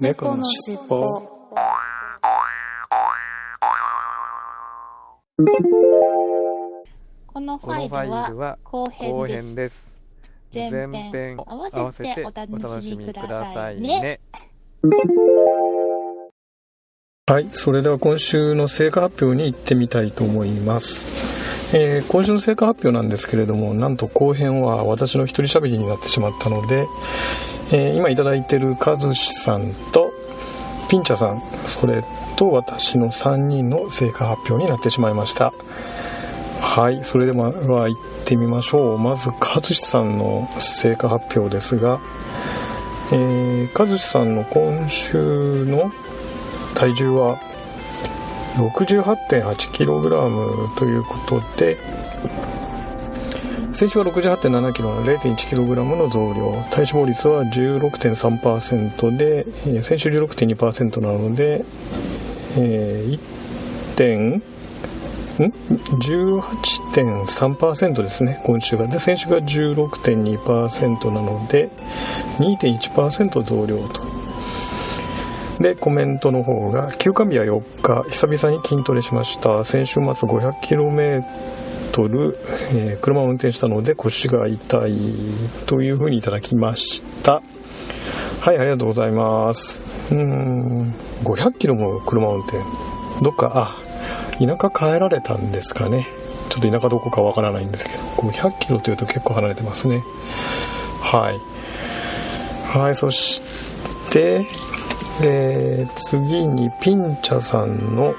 [0.00, 1.04] 猫のしっぽ
[7.26, 9.92] このファァイルは後後編です。
[10.54, 14.20] 前編合わせてお楽しみくださいね。
[17.26, 21.06] はいそれでは今週の成果発表に行ってみたいと思います、
[21.76, 26.86] えー今週の成果発表なんですけれどもなんと後編は私の一人喋りになってしまったので、
[27.72, 30.12] えー今いただいてる和志さんと
[30.88, 32.02] ピンチャさんそれ
[32.36, 35.52] と私の3人の成果発表になってしまいました。
[36.60, 37.94] はいそれでは行っ
[38.24, 38.98] てみましょう。
[38.98, 42.00] まず和志さんの成果発表ですが
[43.12, 45.90] えー、和志さんの今週の
[46.74, 47.40] 体重は
[48.54, 51.76] 68.8kg ということで
[53.72, 56.50] 先週は 68.7kg の 0.1kg の増量。
[56.70, 61.64] 体脂肪率は16.3%でえー先週16.2%なので、
[62.58, 63.20] えー、1
[63.96, 64.42] 点ん
[65.38, 68.86] ？18.3%ですね今週が。
[68.86, 71.70] で先週が16.2%なので
[72.38, 74.00] 2.1%増量と。
[75.60, 78.04] でコメントの方が休館日は4日。
[78.10, 79.62] 久々に筋トレしました。
[79.64, 81.22] 先週末 500km、
[81.92, 82.36] 取る
[82.72, 84.94] えー車を運転したので腰が痛い
[85.66, 87.42] というふうにいただきました。
[88.40, 89.80] はいありがとうございます。
[90.10, 92.58] うん500キロも車運転。
[93.22, 93.76] どっかあ
[94.38, 96.06] 田舎帰られたんですかね。
[96.48, 98.02] ちょっと田舎どこかわからないんですけど。
[98.28, 100.02] 500キロというと結構離れてますね。
[101.02, 101.38] はい。
[102.76, 103.42] はいそし
[104.10, 104.46] て、
[105.22, 108.14] えー次にピンチャさんの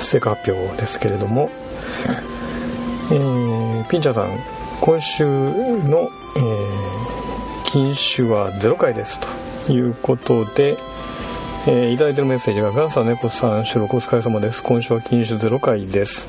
[0.00, 1.50] 成果発表ですけれども、
[3.10, 4.38] えーピンチャーさん
[4.80, 7.12] 今週の、えー
[7.64, 9.18] 禁酒は0回です
[9.66, 10.76] ということで、
[11.66, 14.62] えーいただいてるメッセージが「ガンさん猫さん収録お疲れ様です。
[14.62, 16.28] 今週は禁酒0回です」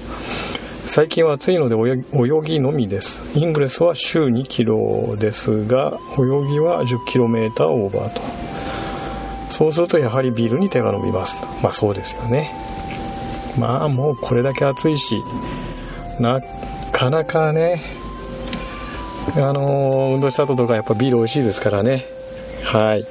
[0.88, 3.24] 最近は暑いので泳ぎ泳ぎのみです。
[3.36, 8.22] イングレスは週2キロですが泳ぎは 10km オーバーと。
[9.50, 11.46] そうするとやはりビールに手が伸びます。
[11.62, 12.52] まあそうですよね。
[13.58, 15.22] まあもうこれだけ暑いし
[16.20, 16.40] な
[16.92, 17.84] かなかね
[19.36, 22.06] あのー運動した後とかやっぱビール美味しいですからね
[22.64, 23.06] はい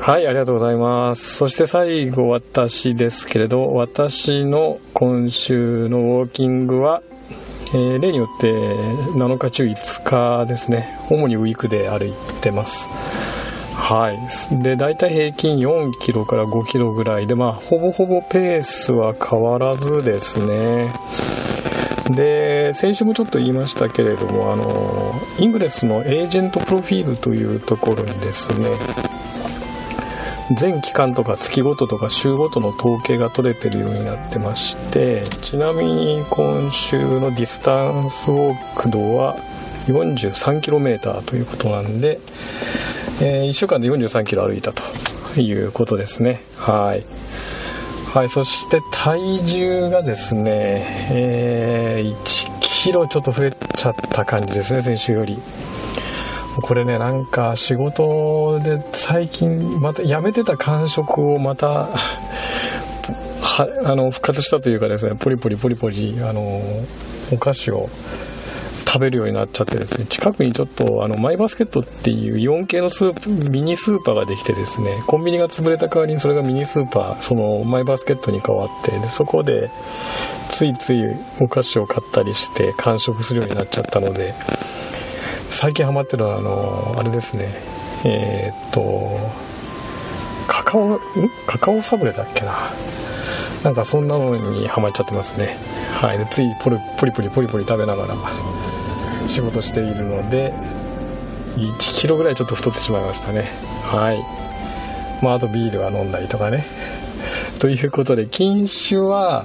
[0.00, 1.34] はい、ありがとうございます。
[1.34, 7.02] そして最後私ですけれど、私の今週のウォーキングは、
[7.74, 10.98] えー例によって7日中5日ですね。
[11.10, 12.88] 主にウィークで歩いてます。
[13.90, 14.62] はい。
[14.62, 20.94] で、大体平均4キロから5キロぐらいで、まあ、ほぼほぼペースは変わらずですね。
[22.08, 28.70] で、先週もちょっと言いましたけれども、あの、イングレスのエージェントプロフィールというところにですね、
[30.56, 39.36] 全期間とか月ごととか週ごとの統計が取れてるようになってましてちなみに今週のディスタンスウォーク度は
[39.86, 42.20] 43km ということなんで、
[43.20, 44.82] え1週間で 43km 歩いたと
[45.40, 46.42] いうことですね。
[46.56, 47.04] はい。
[48.12, 55.38] はいそして体重がですね、えー、1キロちょっと増えちゃった感じですね先週より。
[56.62, 61.68] これねなんか仕事で最近またやめてた感触をまた
[63.42, 66.60] はあの復活したというかですねポリポリポリポリあの
[67.32, 67.88] お菓子を
[68.92, 79.70] 食べるようになっちゃってですね近くにちょっとあのマイバスケットっていうイオン系のスープミニスーパーができてですねコンビニが潰れた代わりにそれがミニスーパーそのマイバスケットに変わってでそこで
[80.48, 81.04] ついつい
[81.40, 84.34] お菓子を買ったりして完食するようになっちゃったので
[85.50, 87.54] 最近ハマってるのはあのあれですね
[88.04, 89.18] えーっと
[90.48, 91.00] カカオん？
[91.46, 92.70] カカオサブレだっけな？
[93.62, 95.58] なんかそんなのにハマっちゃってますね。
[95.92, 96.18] はい。
[96.18, 98.16] でついポリポリポリポリポリ食べながら
[99.28, 100.52] 仕事しているので
[101.56, 103.50] 1キロぐらいちょっと太ってしまいましたね。
[103.82, 104.18] はい。
[105.22, 106.64] まああとビールは飲んだりとかね。
[107.60, 109.44] ということで禁酒は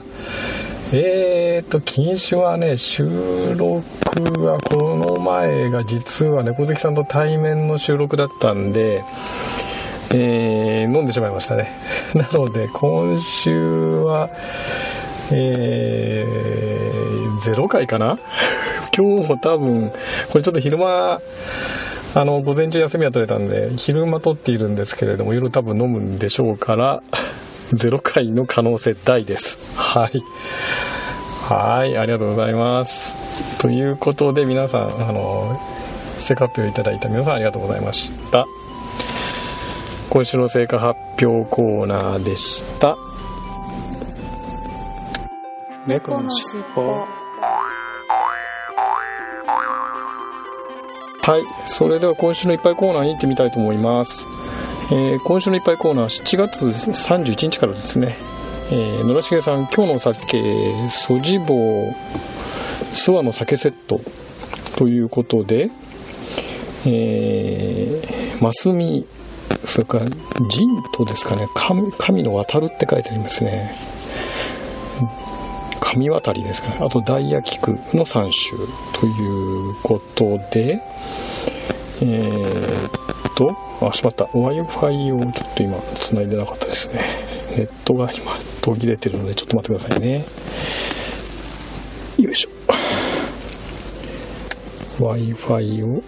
[0.93, 3.03] えーと禁酒はね収
[3.57, 3.83] 録
[4.45, 9.03] はこの前が実は猫好きさんと対面の収録だったんで
[10.13, 11.71] えー飲んでしまいましたね。
[12.13, 14.29] なので今週は
[15.31, 18.17] えー、0回かな？
[18.95, 19.91] 今日も多分
[20.29, 21.19] これちょっと昼間
[22.13, 27.03] あの午前中休みが取れたんで昼間撮っているんですけれども夜多分飲むんでしょうから
[27.73, 29.57] 0回の可能性大です。
[29.75, 30.21] はい。
[31.49, 33.13] はいありがとうございます。
[33.59, 35.59] ということで皆さんあの
[36.19, 38.45] セカップをいただいた皆さんありがとうございました。
[40.09, 42.95] 今週の成果発表コーナーでした。
[45.85, 47.24] 猫のしっぽ。
[51.25, 51.43] はい。
[51.65, 54.27] それでは今週のいっぱいコーナーに行ってみたいと思います、
[54.91, 58.15] えー、今週のいっぱいコーナー7月31日からですね、
[58.71, 60.43] えー、野良重さん今日のお酒
[60.89, 61.91] ソジボ
[62.93, 63.99] 諏訪の酒セット
[64.77, 65.71] ということで
[66.85, 69.07] えー、マスミ
[69.65, 71.47] それから神とですかね。
[71.55, 73.73] 神神の渡るって書いてありますね。
[75.85, 76.79] 神渡りですかね。
[76.81, 78.57] あとダイヤ菊の3種
[78.99, 80.81] ということで
[82.01, 83.55] えー、っと
[83.87, 84.25] あしまった。
[84.25, 87.01] Wi-Fi をちょっと今繋いでなかったですね。
[87.55, 90.25] ネットが今途切れてるのでちょっと待ってくださいね。
[92.17, 92.49] よいしょ。
[94.97, 96.03] Wi-Fi を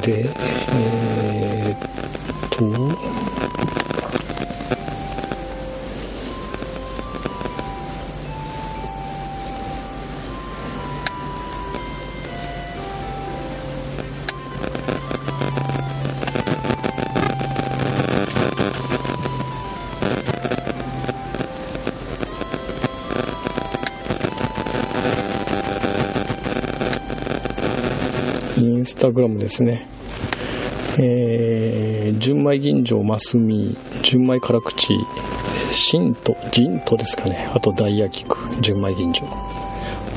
[0.00, 0.30] で
[0.74, 3.09] えー、っと
[29.00, 29.86] タグラムですね。
[30.98, 34.92] えー、純米吟醸マスミ、純米辛口、
[35.98, 37.48] ンと、ンとですかね。
[37.54, 39.24] あとダイヤ菊、純米吟醸。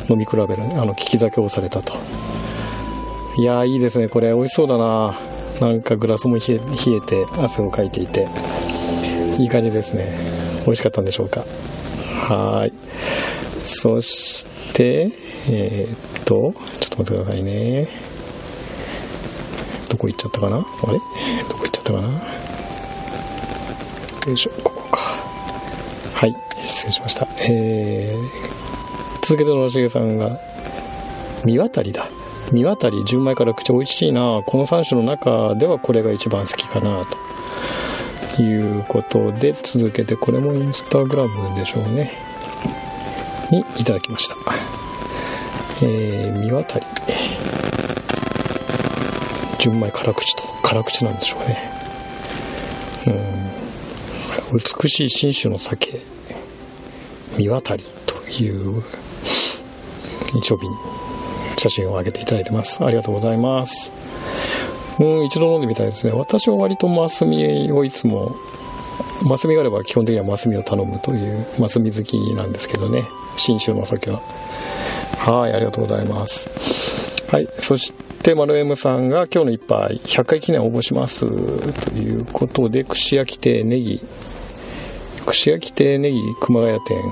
[0.10, 1.94] 飲み比べる、あの、利き酒をされたと。
[3.38, 4.10] いや、いいですね。
[4.10, 5.18] これ、美味しそうだな
[5.62, 8.28] なんかグラスも冷え冷えて、汗をかいていて。
[9.40, 10.14] いい感じですね。
[10.66, 11.46] 美味しかったんでしょうか。
[12.28, 12.74] はい。
[13.66, 15.12] そして、
[15.50, 16.54] えー、っと、ちょっ
[16.90, 17.88] と待ってくださいね。
[19.94, 20.58] どこ行っちゃったかな？
[20.58, 20.62] あ
[20.92, 20.98] れ？
[21.48, 22.08] どこ行っちゃったかな？
[24.26, 24.98] よいしょ、ここか。
[26.16, 26.36] はい、
[26.66, 27.28] 失礼しました。
[27.48, 30.40] えー、続けてのしげさんが、
[31.46, 32.08] 見渡りだ。
[32.52, 34.42] 見渡り、純米から口美味しいな。
[34.48, 37.04] この3種の中ではこれが一番好きかな、
[38.36, 42.12] ということで、続けて、これもインスタグラムでしょうね。
[43.52, 44.36] にいただきました。
[45.84, 46.86] えー、見渡り。
[49.64, 51.72] 純米辛口と辛口なんでしょうね。
[54.52, 54.60] うん。
[54.84, 56.02] 美しい新種の酒
[57.38, 58.84] 見渡りという
[60.36, 60.70] 一瓶
[61.58, 62.84] 写真を上げていただいてます。
[62.84, 63.94] ありがとうございます。
[65.00, 66.12] うん一度飲んでみたいですね。
[66.12, 68.36] 私は割とマスミをいつも
[69.22, 73.06] マスミがあれば基本的にはマスミを頼むというマスミ好きなんですけどね。
[73.38, 74.20] 新種の酒は。
[75.20, 77.03] はいありがとうございます。
[77.32, 77.48] はい。
[77.60, 81.26] そしてで、丸 M さんが今日の一杯100回記念応募します。
[81.26, 84.00] ということで、串焼き亭ネギ、
[85.26, 87.04] 串焼き亭ネギ熊谷店。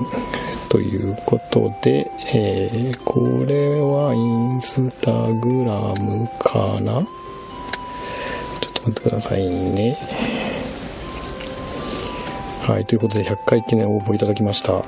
[0.70, 7.02] ということで、えー、これはインスタグラムかな？
[7.02, 9.98] ちょっと待ってくださいね。
[12.62, 14.82] はい、ということで100回記念応募いただきました。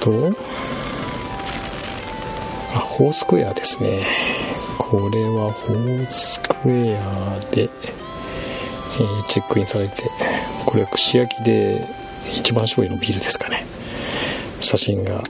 [0.00, 0.32] と、
[3.00, 4.04] あ、ホースクエアですね。
[4.78, 10.10] これはホースクエアで、えー、チェックインされて、
[10.66, 11.86] これは串焼きで
[12.36, 13.64] 一番醤油のビールですかね。
[14.60, 15.22] 写真が、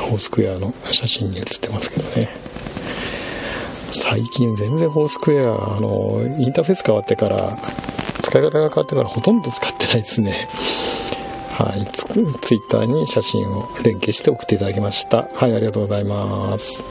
[0.00, 2.28] ホースクエアの写真に写ってますけどね。
[3.92, 7.58] 最近全然ホースクエア、あの、インターフェース変わってから、
[8.22, 10.48] 使い方が変わってからほとんど使ってないですね。
[11.58, 12.20] はい、ツ
[12.54, 15.28] イッターに写真を連携して送っていただきました。
[15.34, 16.84] はい、ありがとうございます。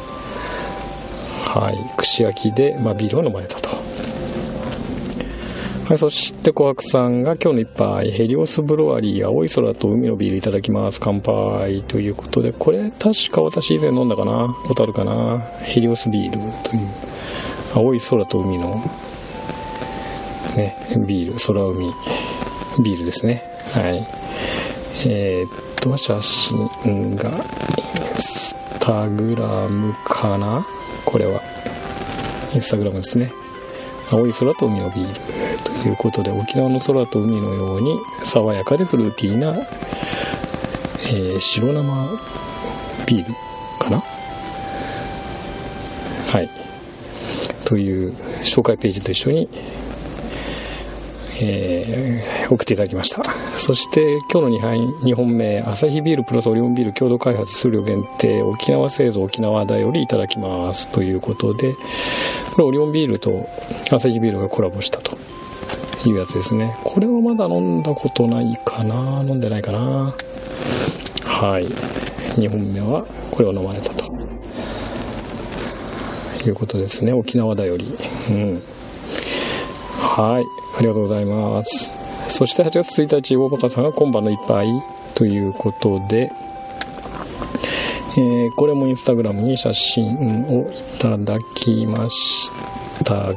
[1.51, 3.69] はい、串焼きで、まあ、ビールを飲まれたと。
[3.69, 3.75] は
[5.95, 10.99] い、そして、琥珀さんが今日の一杯、ヘリオスブロワリー、青い空と海のビールいただきます。
[11.01, 11.81] 乾杯。
[11.87, 14.55] ということで、これ、確か私以前飲んだかな？
[14.63, 15.39] ことあるかな？
[15.63, 16.87] ヘリオスビールという、
[17.73, 18.83] 青い空と海の、
[20.55, 20.77] ね、
[21.07, 21.91] ビール、空海、
[22.83, 23.43] ビールですね。
[23.73, 24.05] はい。
[25.07, 25.49] えー、っ
[25.81, 26.69] と、写真
[27.15, 27.35] が、イン
[28.15, 30.67] スタグラムかな？
[31.09, 31.41] これは。
[32.53, 33.31] インスタグラムですね。
[34.11, 35.19] 青い空と海のビール
[35.59, 42.19] ということで、沖縄の空と海のように爽やかでフルーティーな、えー、白生
[43.07, 43.33] ビール
[43.79, 44.03] かな？
[46.27, 46.49] はい。
[47.65, 48.13] という
[48.43, 49.49] 紹介ページと一緒に、
[51.41, 53.23] えー、送っていただきました。
[53.57, 60.87] そして、今日の2杯、2本目、アサヒビールプラスオリオンビール共同開発数量限定、沖縄製造沖縄だよりいただきます。
[60.89, 61.73] ということで、
[62.53, 63.47] これオリオンビールと
[63.91, 65.17] アサヒビールがコラボしたと
[66.07, 66.75] いうやつですね。
[66.83, 70.13] これはまだ飲んだことないかな飲んでないかな
[71.23, 71.65] はい。
[72.39, 74.09] 2本目はこれを飲まれたと。
[76.47, 77.13] いうことですね。
[77.13, 77.97] 沖縄だより。
[78.29, 78.61] うん。
[80.11, 80.47] はい。
[80.77, 81.93] ありがとうございます。
[82.29, 84.67] そして8月1日、大バカさんが今晩の一杯
[85.13, 86.31] ということで、
[88.17, 92.49] えー、これもインスタグラムに写真をいただきまし
[93.05, 93.33] たが、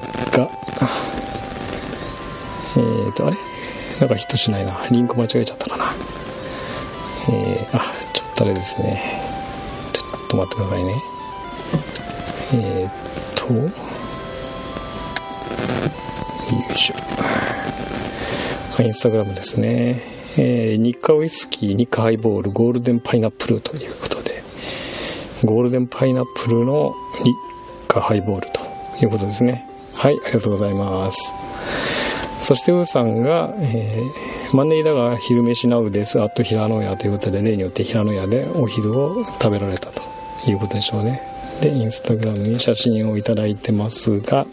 [2.76, 3.36] えーと、あれ？
[4.00, 4.86] なんかヒットしないな。
[4.90, 5.92] リンク間違えちゃったかな。
[7.30, 7.82] えー、あ、
[8.14, 9.20] ちょっとあれですね。
[9.92, 11.02] ちょっと待ってくださいね。
[12.54, 12.92] えー、っ
[13.36, 13.44] と、
[16.69, 16.95] よいしょ。
[18.83, 20.00] インスタグラムですね。
[20.38, 24.42] えー、日課ウイスキー、日課ハイボール、ゴールデンパイナップルということで、
[25.45, 27.35] ゴールデンパイナップルの日
[27.88, 28.61] 課ハイボールと
[29.04, 29.69] いうことですね。
[29.92, 31.35] はい、ありがとうございます。
[32.42, 36.21] そして、ウーさんが、えー、マンネリだが昼飯なうです。
[36.21, 40.02] あと平野屋ということで、例によって平野屋でお昼を食べられたと
[40.49, 41.23] いうことでしょうね。
[41.61, 44.47] で、インスタグラムに写真をいただいてますが、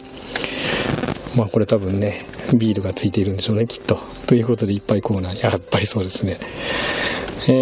[1.36, 2.18] まあこれ多分ね、
[2.54, 3.98] ビールがついているんでしょうね、きっと。
[4.26, 6.38] ということで、いっぱいコーナーに、やっぱりそうですね。
[7.48, 7.52] え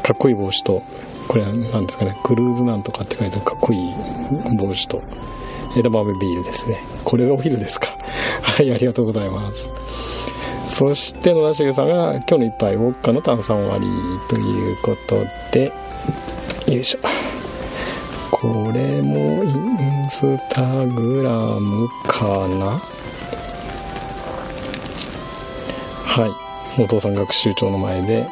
[0.00, 0.82] ー、かっこいい帽子と、
[1.28, 3.94] これは何ですかね、クルーズなんとかって書いてあるかっこいい
[4.56, 5.02] 帽子と、
[5.76, 6.82] 枝豆ビールですね。
[7.04, 7.96] これがお昼ですか。
[8.42, 9.68] はい、ありがとうございます。
[10.68, 13.90] そして、野田茂さんが、今日の一杯、ウォッカの炭酸割り
[14.28, 15.72] ということで、
[16.66, 16.98] よいしょ。
[18.30, 21.30] これもインスタグラ
[21.60, 22.82] ムかな？
[26.04, 26.82] はい。
[26.82, 28.26] お父さん学習長の前で。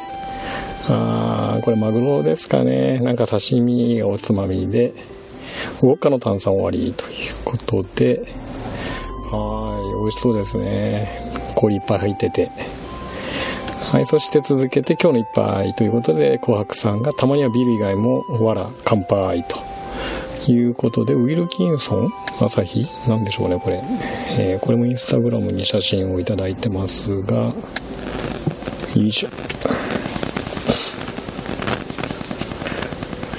[0.89, 2.99] あー、これマグロですかね。
[2.99, 4.93] なんか刺身がおつまみで、
[5.83, 8.23] ウォッカの炭酸終わりということで、
[9.31, 11.31] はい、美味しそうですね。
[11.55, 12.49] 氷いっぱい入ってて。
[13.91, 19.57] はい、そして続けて今日の一杯ということで、紅白さんがたまにはビール以外もわら乾杯と
[20.47, 22.13] いうことで、ウィルキンソン？
[22.39, 22.87] 朝日？
[23.07, 23.81] なんでしょうね、これ。
[24.39, 27.53] えー、これもインスタグラムに写真をいただいてますが、よ
[28.95, 29.29] いしょ。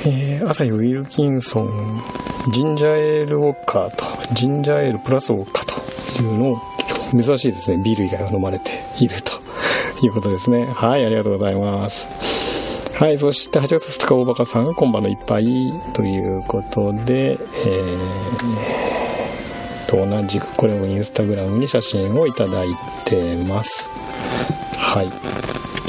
[0.06, 2.02] えー、朝日ウィルキンソン、
[2.52, 4.04] ジンジャーエールウォッカーと、
[4.35, 6.59] ジンジャーエールプラスウォッカーというのを、
[7.12, 9.42] 珍しいですね、ビール以外は飲まれていると。
[10.04, 10.64] いうことですね。
[10.64, 12.09] はい、ありがとうございます。
[13.02, 22.68] はい、そして8月2日、大バカさんが今晩の一杯ということで、えー、と同じくこれもインスタグラムに写真をいただい
[23.04, 23.90] てます。
[24.76, 25.06] はい。
[25.06, 25.12] よ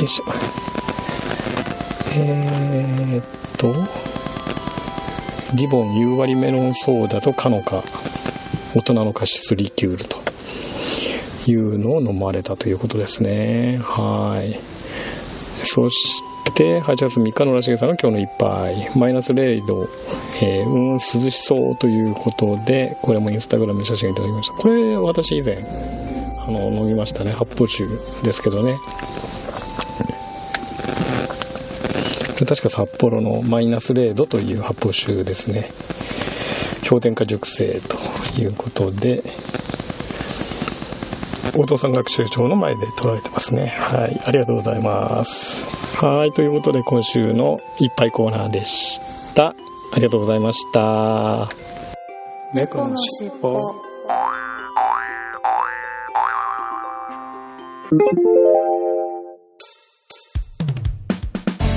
[0.04, 0.24] いしょ。
[2.18, 3.26] えー、っ
[3.60, 3.76] と、
[5.54, 7.84] リボン夕張メロンソーダとカノカ、
[8.74, 10.18] 大人のカシスリキュールと。
[11.46, 13.78] いうのを飲まれたということですね。
[13.84, 14.58] はい。
[15.64, 19.90] そして、で8月3日のらしげさんが今日の一杯、マイナス0度、
[20.42, 24.54] えー、うん、涼しそうということで、これもインスタグラムに写真いただきました。
[24.56, 25.58] これ、私以前、
[26.46, 27.32] あの、飲みましたね。
[27.32, 27.86] 発泡酒
[28.24, 28.78] ですけどね。
[32.46, 35.72] 確か札幌のマイナス0度という発泡酒ですね。
[36.88, 37.82] 氷点下熟成
[38.36, 39.24] ということで、
[41.56, 43.68] お父さん学習長の前で撮られてますね。
[43.68, 44.22] はい。
[44.26, 45.83] ありがとうございます。
[45.96, 46.32] はい。
[46.32, 49.00] ということで、今週のいっぱいコーナーでし
[49.36, 49.48] た。
[49.48, 51.50] ありがとうございました。
[52.54, 53.60] 猫のしっぽ。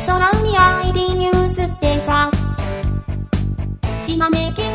[0.07, 2.31] 空海 ID ニュースってさ
[4.07, 4.73] 島根県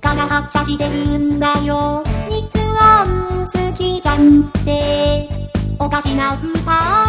[0.00, 2.48] から発車してるんだよ日
[2.80, 5.47] 安きじゃんって
[5.80, 6.54] おかしな二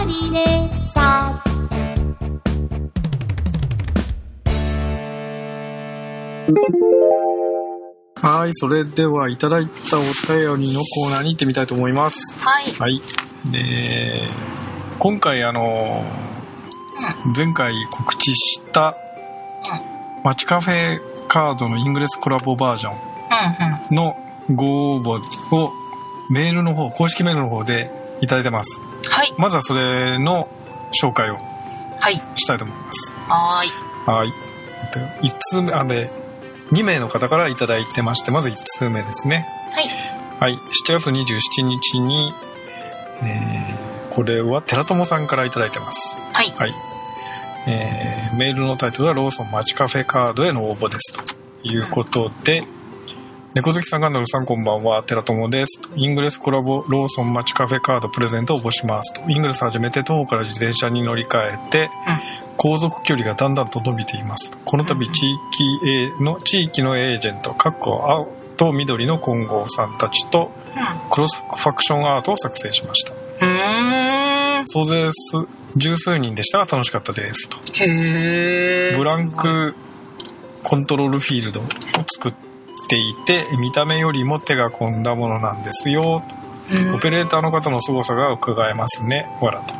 [0.05, 0.45] 人で
[0.93, 1.43] さ
[8.21, 12.37] はい、それではいただいたお便りのコーナーに行ってみたいと思います。
[12.39, 12.71] はい。
[12.73, 13.01] はい。
[13.49, 14.27] で、
[14.99, 16.03] 今回あの、
[17.25, 18.95] うん、前回告知した、
[20.17, 24.17] うん、マチカフェカードのイングレスコラボバージョンの
[24.53, 25.71] ご応募を
[26.29, 28.79] メールの方、公式メールの方でいただいてます。
[29.09, 29.33] はい。
[29.37, 30.47] まずはそれの
[31.01, 31.37] 紹介を
[31.99, 32.21] はい。
[32.35, 33.17] したいと思います。
[33.27, 33.69] はい。
[34.05, 34.33] はい。
[35.21, 36.09] 1通目、あ、で、
[36.71, 39.45] 2名の方からいただいてまして、まず1通目ですね。
[39.71, 39.89] はい。
[40.39, 40.53] はい、
[40.87, 42.33] 7月27日に、
[43.23, 46.17] えーこれは寺友さんからいただいてます。
[46.33, 46.51] はい。
[46.57, 46.73] はい。
[47.67, 51.13] えーメールのタイトルはローソン街カフェカードへの応募です。
[51.13, 52.63] ということで、
[53.55, 55.81] 猫好きさん、ガンダルさんこんばんは、寺友です。
[55.81, 59.11] とイングレスコラボローソン街カフェカードプレゼントを応募します。
[59.11, 61.89] とイングレス始めて徒歩から自転車に乗り換えて、
[62.57, 64.51] 航続距離がだんだんと伸びています。
[64.65, 70.51] この度地域 A の、地域のエージェント、かっこ青と緑の混合さんたちと
[71.09, 73.13] クロスファクションアートを作成しました。
[73.13, 74.67] うん。
[74.67, 77.49] 総勢数十数人でしたが楽しかったです。
[77.49, 77.57] と。
[78.95, 79.73] ブランク
[80.61, 81.63] コントロールフィールドを
[82.13, 82.48] 作って
[82.97, 86.23] いて、見た目よりも手が込んだものなんですよ。
[86.71, 89.27] うん、オペレーターの方の凄さが伺えますね。
[89.41, 89.73] わらと。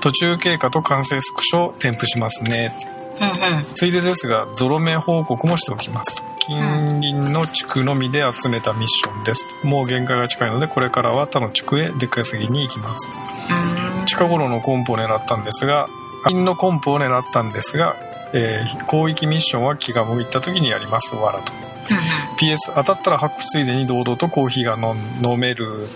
[0.00, 2.74] 途中経過と完成スクショを添付しますね。
[3.20, 3.74] うんうん。
[3.74, 6.22] ついでですが、ゾロ目報告もしておきます。
[6.40, 9.46] 近隣の地区のみで集めたミッションです。
[9.62, 13.10] もう限界が近いので、これからは他の地区へ出稼ぎに行きます。
[13.50, 15.86] うん近頃のコンポを狙ったんですが、
[16.24, 17.96] 金のコンポを狙ったんですが、
[18.32, 21.14] えー広域ミッションは気が向いた時にやります。
[21.14, 21.52] わらと。
[21.90, 21.98] うん
[22.38, 24.76] PS 当たったらハックついでに堂々とコーヒーが
[25.22, 25.88] 飲 める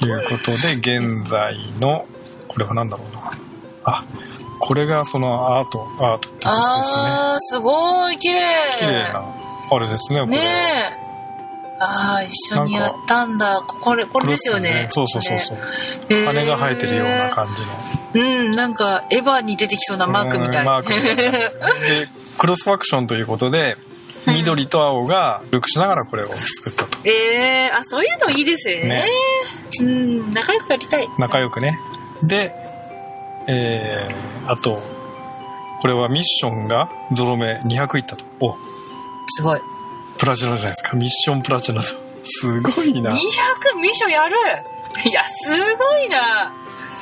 [0.00, 2.06] ということで 現在の
[2.48, 3.30] これは何だろうな
[3.84, 4.04] あ
[4.58, 8.40] これがそのアートアートってことですねあー、すごい、綺麗。
[8.78, 9.22] 綺麗な
[9.72, 10.38] あれですねこれね
[11.06, 11.10] え。
[11.82, 13.62] ああ、一緒にやったんだ。
[13.62, 14.88] これ、これですよね。
[14.90, 15.58] そうそうそうそう
[16.10, 17.48] へー羽が生えてるような感
[18.12, 20.60] じのうん、なんか、エヴァに出てきそうなマークみたい。
[20.60, 23.78] うんマークみたいなで クロスファクションということで
[24.26, 26.98] 緑と青がルクしながらこれを作ったと。
[27.04, 28.88] ええあ、そういうのいいですよね。
[28.88, 29.08] ね。
[29.80, 31.08] うん、仲良くやりたい。
[31.18, 31.78] 仲良くね。
[32.22, 32.52] で
[33.48, 34.82] えー、あと
[35.80, 38.24] これはミッションがゾロ目200いったと。
[38.40, 38.56] お
[39.28, 39.60] すごい。
[40.18, 40.96] プラチナじゃないですか。
[40.96, 41.88] ミッションプラチナと。
[42.22, 43.10] すごいな。
[43.10, 43.16] 200
[43.80, 44.36] ミッションやる。
[45.04, 46.52] いや、すごいな。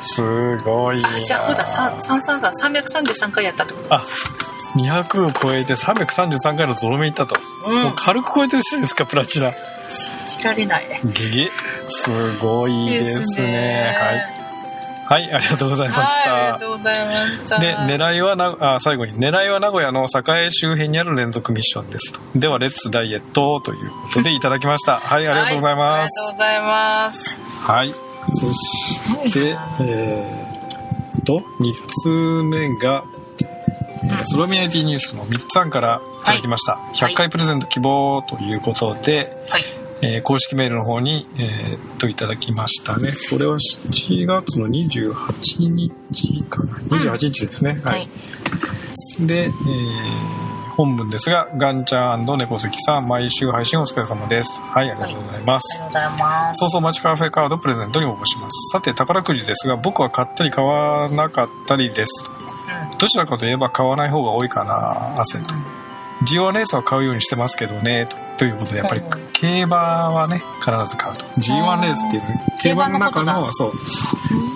[0.01, 0.23] す
[0.65, 1.17] ごいな。
[1.17, 3.95] あ、じゃあ、ほら、さ三三三333回やったってこと。
[3.95, 4.07] あ
[4.79, 7.37] 200を超えて333回のゾロ目いったと、
[7.67, 9.59] うんもう軽く超えてるじゃないですかプラチナ信
[10.27, 11.01] じられない。
[11.05, 11.51] ゲゲ
[11.89, 14.39] すごいですねはい
[15.09, 17.59] はいありがとうございました、はい、ありがとうございました。
[17.59, 22.21] で、狙いはな、あ、最後に、狙いは名古屋の栄周辺にある連続ミッションですと。
[22.39, 24.99] では、レッツダイエットということでいただきました。
[25.01, 25.89] はい、ありがとうございます。
[25.89, 27.41] はいありがとうございます。
[27.63, 27.95] はい。
[28.33, 32.09] そして、えー、と、2つ
[32.45, 33.05] 目が、
[34.05, 36.79] えースロミナリティニュースの3つ案からいただきました。
[36.95, 39.65] 100回プレゼント希望ということで、はい。
[40.01, 43.11] えー公式メールの方に、えーっと、いただきましたね。
[43.31, 46.75] これは7月の28日かな。
[46.99, 47.81] 28日ですね。
[47.83, 48.09] ははい
[49.19, 49.27] い。
[49.27, 54.61] で、えー本文ですが、ガンちゃん猫好きさん、毎週配信お疲れ様です。
[54.63, 55.83] はい、ありがとうございます。
[55.83, 56.59] ありがとうございます。
[56.61, 58.71] そうそう、マチカフェカードプレゼントに応募します。
[58.73, 62.31] さて、宝くじですが、僕は買ったり買わなかったりです。
[62.99, 65.55] どちらかといえば買わない方が多いかな、汗と。
[66.25, 69.77] G1 レースは買うようにしてますけどね、とということで、やっぱりうん競馬
[70.11, 71.25] はね、必ず買うと。
[71.39, 72.23] G1 レースっていう、
[72.61, 73.73] 競馬の中のの、そう、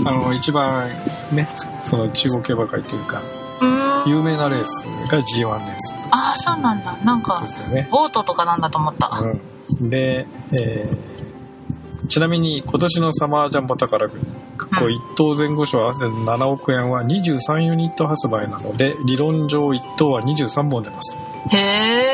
[0.05, 0.89] あの、一番
[1.31, 1.49] ね、
[1.81, 3.23] その中国競馬会というか、
[3.61, 4.11] うん。
[4.11, 6.97] 有名なレースが G1 レースああ、そうなんだ。
[7.05, 7.45] なんか。
[7.91, 9.23] ボートとかなんだと思った。
[9.81, 11.32] うん、で、えー
[12.09, 21.57] ちなみに今年のサマージャンボ宝くじ、こう1等前後賞合わせて7億円は23ユニット発売なので、理論上1等は23本出ますと。
[21.57, 21.59] へ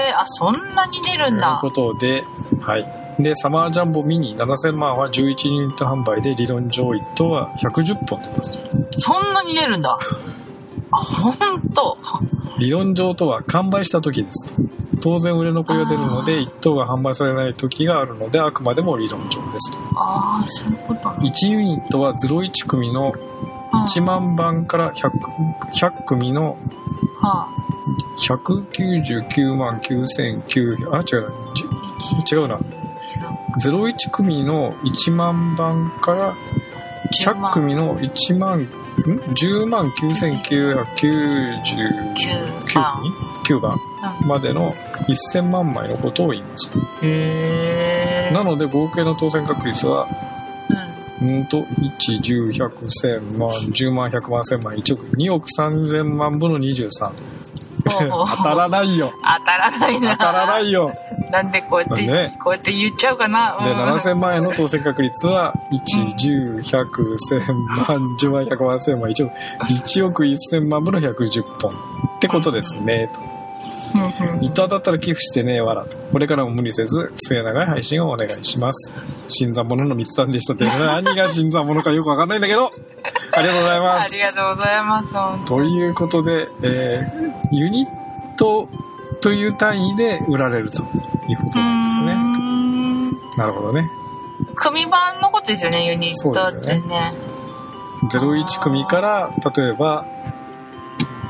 [0.09, 1.59] え、あ、そんなに出るんというだ。
[1.61, 2.25] ことで、
[2.61, 3.23] はい。
[3.23, 9.01] で、サマージャンボミニ7000万は11ユニット販売で、理論上1等は110本出ますと。
[9.01, 9.99] そんなに出るんだ。
[10.93, 11.99] あ、ほんと。
[12.59, 14.53] 理論上とは完売した時です。
[15.01, 19.79] 当然売れ残りが出るので、1等が販売されない時があるので、あくまでも理論上ですと。
[19.95, 21.31] ああ、そういうことね。
[21.31, 23.13] 1ユニットは01組の
[23.87, 25.11] 1万番から 100,
[25.75, 26.59] 100組の
[27.21, 27.49] は
[28.17, 31.33] 199万9900あ違う
[32.31, 32.59] 違うな
[33.63, 36.37] 01組の1万番から
[37.25, 38.69] 100組の1万
[39.01, 40.79] ん？10万9999
[42.15, 42.97] 9番。
[42.99, 43.11] 組
[43.45, 43.79] 9番
[44.27, 44.75] までの
[45.35, 45.73] 1000万。
[45.73, 46.71] 枚のことを言います
[47.03, 48.35] へえ。
[48.35, 50.07] なので合計の当選確率は
[51.21, 51.29] うん。
[51.39, 52.69] うんと、1、10、100、
[53.21, 56.39] 1000万、10万、100万、1000万、1億、2億3000万。
[56.39, 57.11] 分の23。
[58.37, 59.13] 当たらないよ。
[59.23, 60.11] 当たらないな。
[60.17, 60.95] 当たらないよ。
[61.31, 63.57] なんでこうやって、ねこうやって言っちゃうかな。
[63.63, 66.87] で、うん7000万円の当選確率は、1、10、100、
[67.31, 71.71] 1000万、10万、100万、1000万、1億、1億1000万分の110本。
[71.71, 71.75] っ
[72.21, 73.09] てことですね。
[73.13, 73.39] と
[74.41, 75.97] 一等当たったら寄付してね、わらと。
[76.13, 78.93] これからも無理せず、末長い配信をお願いします。
[79.29, 82.73] 新参者の三つさんでしたって、何が新参者かよくわかんないんだけど、
[83.39, 84.05] ありがとうございます。
[84.05, 85.49] ありがとうございます。
[85.49, 88.69] ということで、えー、ユニット
[89.21, 92.15] という単位で売られるということなんですね。
[92.15, 93.19] ね。
[93.37, 93.91] なるほどね。
[94.55, 97.15] 組版のことですよね、ユニットってね。
[98.11, 100.05] 01組から、例えば、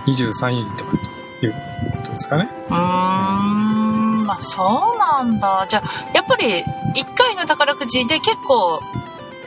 [0.07, 1.55] 23ユニットという
[1.97, 2.49] ことですかね。
[2.69, 5.67] うーん、まあそうなんだ。
[5.69, 8.81] じゃあ、やっぱり1回の宝くじで結構、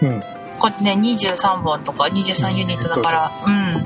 [0.02, 0.24] うん。
[0.62, 3.86] こうね、23本とか23ユニットだから、うん、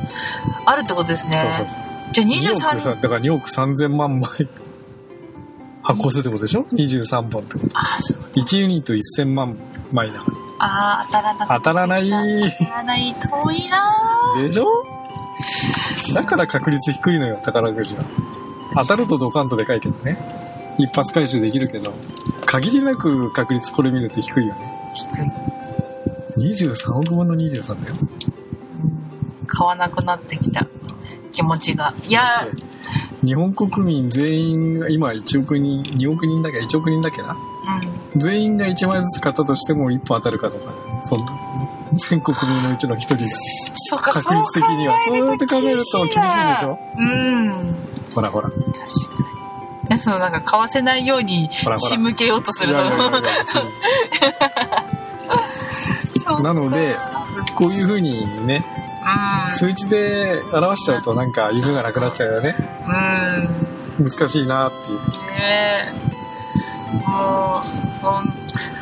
[0.66, 1.38] あるってことですね。
[1.38, 1.80] そうそうそう。
[2.12, 4.30] じゃあ2億23、さ、だから2億3000万枚
[5.84, 7.78] 発行するってことでしょ ?23 本ってこと。
[7.80, 8.18] あ、そう。
[8.34, 9.58] 1ユニット1000万
[9.94, 10.26] 枚だか
[10.60, 11.56] あー当たらなら。
[11.58, 12.10] 当たらない。
[12.10, 13.94] 当たらない、遠いな
[14.38, 14.66] でしょ？
[16.14, 18.04] だから確率低いのよ、宝くじは。
[18.78, 20.18] 当たるとドカンとでかいけどね。
[20.78, 21.94] 一発回収できるけど、
[22.46, 24.92] 限りなく確率これ見ると低いよね。
[24.94, 25.32] 低い。
[26.38, 27.96] 23億分の23だよ。
[29.48, 30.68] 買わなくなってきた
[31.32, 31.94] 気持ちが。
[32.08, 32.48] いや、
[33.24, 37.38] 日本国民全員が今1億人、2億人だっけ ?1 億人だっけな
[38.14, 38.20] うん。
[38.20, 41.26] 全員が1枚ずつ買ったとしても1本当たるかとか、そんな、
[42.10, 43.20] 全国民のうちの1人が
[43.90, 44.98] そうか、確率的には。
[45.06, 46.16] そうやって考えると厳しいで
[46.60, 46.80] しょ？
[46.98, 47.76] うん。
[48.14, 48.50] ほらほら。
[48.50, 48.74] 確か
[49.90, 49.96] に。
[49.96, 53.66] えそのなんか買わせないようにほらほら仕向けようとするいやいやいやいその
[56.42, 56.98] なので、
[57.56, 58.66] こういう風にね、
[59.50, 59.54] うん。
[59.54, 62.56] 数値で表しちゃうとなんか夢がなくなっちゃうよね。
[64.00, 64.10] うん。
[64.10, 65.00] 難しいなっていう。
[65.00, 65.94] ねえ。
[67.10, 67.68] もう、
[68.02, 68.32] そん、ね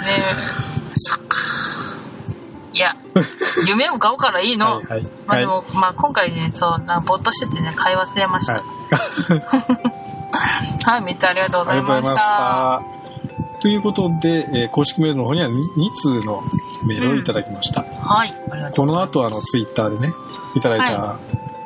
[0.10, 0.36] え。
[0.96, 1.38] そっか。
[2.74, 2.96] いや、
[3.68, 4.78] 夢を買おうからいいの。
[4.78, 5.08] はいはい。
[5.28, 8.54] まあでも、まあ今回ね、そう、なぼーっとしててね、買い忘れました。
[8.54, 8.64] は
[10.84, 13.03] はいい、めっちゃありがとうごあざいましりがとうございましたた。。
[13.64, 15.62] ということで、えー公式メールの方には 2,
[15.96, 16.44] 通の
[16.86, 17.84] メールをいただきました。
[17.84, 19.16] はい、ありがとこうございます。
[19.16, 20.14] の後あのツイッターでね、
[20.54, 21.18] いただいた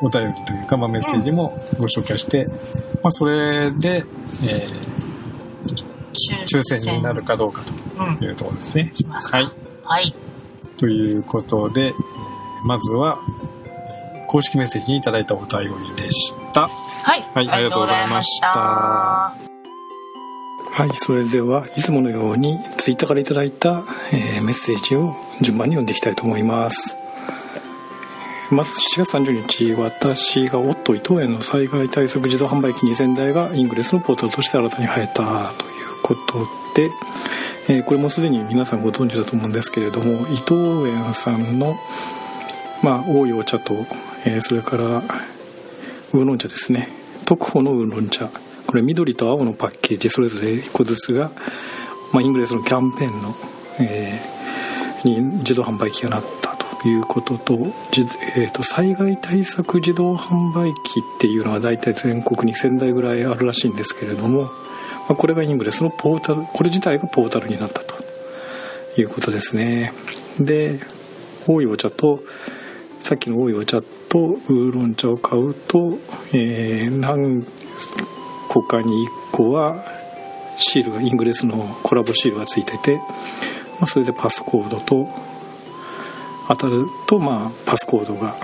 [0.01, 2.45] お便りというか、まあ、メッセージもご紹介して、
[3.01, 4.05] まあ、それで、
[4.45, 4.97] えー
[6.47, 7.61] 抽選になるかどうか
[7.99, 8.25] うんと。
[8.25, 8.91] いうところですね。
[8.93, 9.51] しますかはい。
[9.83, 10.15] はい。
[10.77, 11.93] ということで、
[12.63, 13.19] まずは、
[14.27, 16.69] 公式メッセージにいただいたお便りでした。
[16.69, 17.21] はい。
[17.33, 19.46] はいありがとうございました
[20.77, 26.95] はい、それではいつものようにツイッターからいただいた、えーメッセージを順番に読んでいきたいと思います。
[28.51, 36.91] まず7月30日、私がオット伊藤園の災害対策自動販売機2000台がイングレスのポータルとして新たに入ったということで、
[37.69, 40.53] えーこれもすでに皆さんご存知だと思うんですけれども、伊藤
[40.87, 41.75] 園さんの、
[42.83, 43.73] まあ、多いお茶と、
[44.25, 46.89] えーそれからウーロン茶ですね
[47.25, 48.29] 特保のウーロン茶
[48.67, 51.31] これ緑と青のパッケージそれぞれ1個ずつが、
[52.13, 53.35] まあ、イングレスのキャンペーンの、
[53.79, 54.37] えー
[55.05, 57.53] に自動販売機がなったということと,
[58.35, 64.51] えーと災害対策自動販売機っていうのは大体全国に1000台ぐらいあるらしいんですけれども、ま
[65.09, 67.93] あ、これがイングレスのポータルこれ自体がポータルになったと
[68.99, 69.93] いうことですね。
[70.39, 70.79] で
[71.45, 72.23] 多いお茶と
[72.99, 75.99] さっきの多いお茶とウーロン茶を買うと、
[76.33, 77.45] えー何
[78.67, 79.83] かに1個は
[80.57, 83.03] シールがイングレスのコラボシールがついてて、ま
[83.81, 85.07] あ、それでパスコードと
[86.47, 88.35] 当たるとまあパスコードが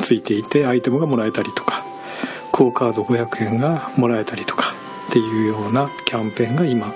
[0.00, 1.84] ついていてアイテムがもらえたりとか
[2.52, 4.74] クオ・カード500円がもらえたりとか
[5.08, 6.92] っていうようなキャンペーンが今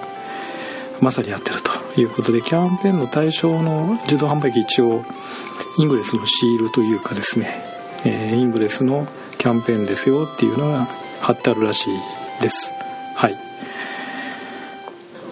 [1.00, 5.04] まさにやってるということでキャンペーンの対象の自動販売機一応
[5.78, 7.62] イングレスのシールというかですね、
[8.04, 9.06] えイングレスの
[9.38, 10.86] キャンペーンですよっていうのが
[11.20, 12.72] 貼ってあるらしいです。
[13.14, 13.36] はい。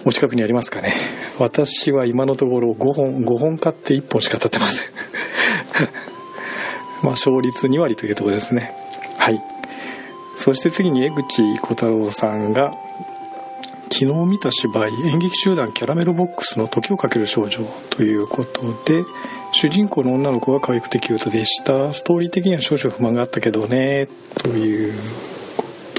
[0.05, 0.93] お近くにありますかね。
[1.37, 4.87] 私は今のところ5本5本買って1本しか当たってません。
[7.03, 8.73] まあ勝率2割というところですね。
[9.17, 9.41] はい。
[10.35, 12.71] そして次に江口小太郎さんが
[13.91, 17.59] 昨日見た芝居演劇集団キャラメルボックスの「時をかける少女」
[17.91, 19.03] ということで
[19.51, 21.91] 主人公の女の子が可愛くてキュートでした。
[21.91, 24.93] ストーリー的には少々不満があったけどねという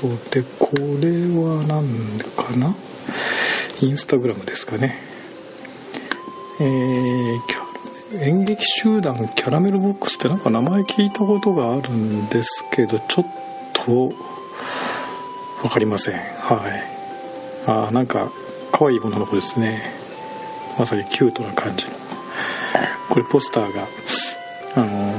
[0.00, 2.74] とでこれは何かな？
[3.82, 4.96] インスタグラムですかね。
[6.60, 7.38] えー
[8.12, 13.26] 演劇集団キャラメルボックスってなんか名前聞いたことがあるんですけどちょっ
[13.72, 14.08] と
[15.62, 16.14] 分かりません。
[16.16, 16.20] はい。
[17.68, 18.32] あーなんか
[18.72, 19.92] 可愛い女の子ですね。
[20.76, 21.92] まさにキュートな感じの。
[23.10, 23.86] これポスターが
[24.74, 25.14] あの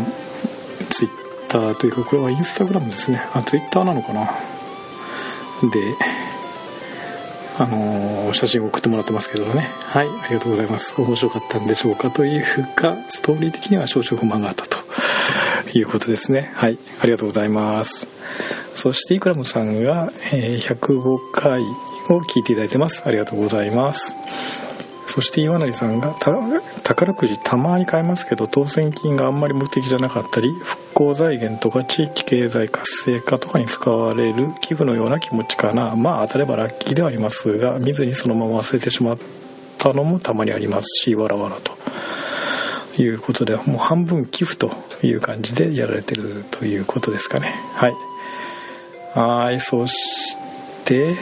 [0.89, 1.11] ツイッ
[1.47, 3.21] ターというかこれはインスタグラムですね。
[3.33, 4.29] あツイッターなのかな？
[5.69, 5.79] で
[7.57, 9.69] あのー写真を送ってもらってますけどね。
[9.81, 10.95] はいありがとうございます。
[10.99, 12.43] 面白かったんでしょうかという
[12.75, 14.77] かストーリー的には少々不満があったと。
[15.73, 16.51] いうことですね。
[16.55, 18.07] はいありがとうございます。
[18.73, 23.03] そしてイクラムさんが、えー105回を聞いていただいてます。
[23.05, 24.15] ありがとうございます。
[25.07, 26.15] そして岩成さんが
[26.83, 35.95] 宝くじたまに買えますけど当選金があんまり目的じゃなかったり復興財源とか地域経済活性化とかに使われる寄付のような気持ちかな。
[35.95, 39.17] まあ当たればラッキーではありますが見ずにそのまま忘れてしまっ
[39.79, 44.69] たのもたまにありますしわらわらということでもう半分寄付と
[45.01, 47.55] いう感じでやられてるということですかね。
[47.73, 47.95] はい。
[49.15, 50.37] はいそし
[50.85, 51.15] て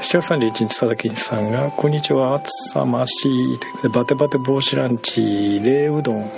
[0.00, 6.30] 7月31日佐々木さんが「こんにちは暑さましい」ということでバテバテ帽子ランチ冷うどん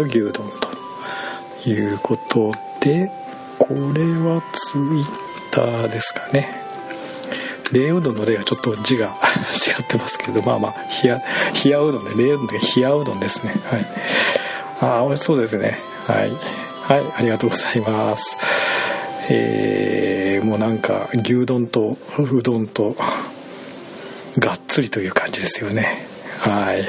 [0.00, 0.73] 牛丼と。
[1.66, 3.10] いうことで
[3.58, 5.04] これはツイッ
[5.50, 6.62] ターですかね。
[7.72, 9.16] 冷うどんの例はちょっと字が
[9.78, 13.54] 違ってますけどまあまあ冷やうどんで冷うどんで冷やうどんですね。
[13.70, 13.86] はい。
[14.80, 15.78] ああ美味しそうですね。
[16.06, 16.32] はい。
[16.82, 18.36] はいありがとうございます。
[19.30, 22.94] えーもうなんか牛丼とうどんと
[24.38, 26.06] がっつりという感じですよね。
[26.40, 26.86] はい。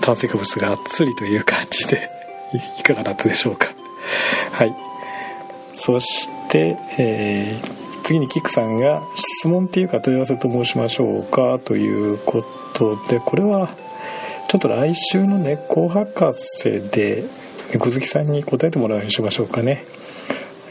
[0.00, 2.15] 炭水化物がっつりという感じで。
[2.78, 3.72] いかがだったでしょうか。
[4.52, 4.74] はい。
[5.74, 13.68] そして、えー次にキックさんが質問っていうか問い合わせと申しましょうかということでこれは
[14.46, 17.24] ちょっと来週の猫博士で
[17.72, 19.84] 猫好きさんに答えてもらうようにしましょうかね。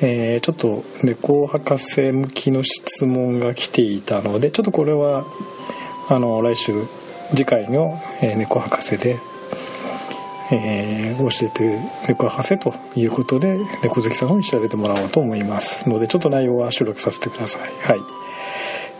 [0.01, 5.25] えーちょっと猫博士向きの質問が来ていたのでちょっとこれは
[6.07, 6.85] あの来週
[7.31, 9.17] 次回の、え猫博士で、
[10.51, 15.89] えー教えて猫博士ということで猫好きさんの方に調べてもらおうと思います。
[15.89, 17.61] のでちょっと内容は収録させてください。
[17.61, 17.99] はい。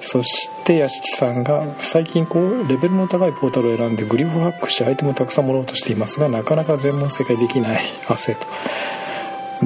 [0.02, 7.82] そして屋敷さんが最近こうレベルの高いポータルを選んでグリフハックしてアイテムをたくさんもらおうとしていますがなかなか全問正解できない。
[8.08, 8.48] 汗と。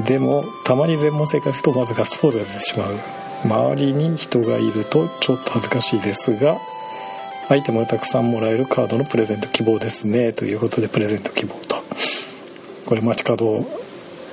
[0.01, 2.99] でもたまに全問正解するとまずガッツポーズが出てしまう。
[3.45, 6.57] 周りに人がいるとちょっと恥ずかしいですが
[7.49, 10.33] アイテムをたくさんもらえるカードのプレゼント希望ですね。
[10.33, 11.77] ということでプレゼント希望と。
[12.85, 13.65] これ街角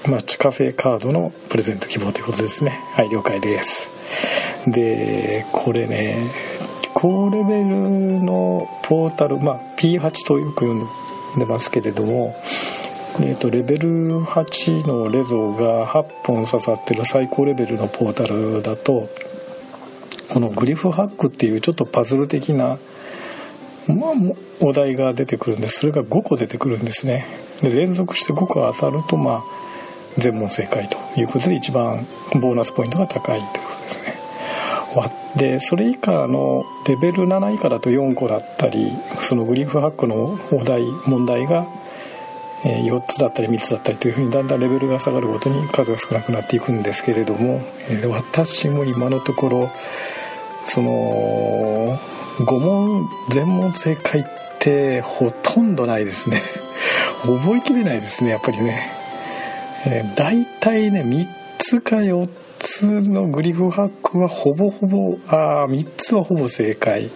[0.07, 2.79] 街カフェカードのプレゼント希望ということですね。
[2.93, 3.91] はい了解です。
[4.67, 6.31] でこれね
[6.93, 12.37] 高レベルのポータル、まあ、P8 とよく呼んでますけれども
[13.19, 19.09] えー、とレベル8のレゾが8本刺さってる最高レベルのポータルだと
[20.29, 22.79] このグリフハックっていうちょっとパズル的な、
[23.89, 24.11] まあ、
[24.61, 27.27] お題が出てくるんですそれが5個出てくるんですね。
[27.63, 29.43] で連続して5個当たるとまあ
[30.19, 32.07] 全問正解ということで一番
[32.41, 34.17] ボーナスポイントが高いということですね。
[35.37, 41.67] でそれ以下のレベル7以下だと4個だったりそのグリーフハックのお題問題が
[42.63, 47.61] 4つだったり3つだったりというふうにだんだんレベルが下がるごとに数が少なくなっていくんですけれども、
[48.09, 49.71] 私も今のところ
[50.67, 51.99] その
[52.39, 54.25] 5問全問正解っ
[54.59, 56.43] てほとんどないですね。
[57.23, 58.91] 覚えきれないですねやっぱりね、
[59.87, 61.27] えー、大体ね3
[61.59, 67.11] つか4つのグリフハックはほぼほぼあ3つはほぼ正解。